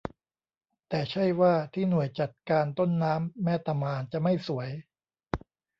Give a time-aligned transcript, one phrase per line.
[0.89, 4.69] แต่ใช่ว่าที่หน่วยจัดการต้นน้ำแม่ตะมานจะไม่สวย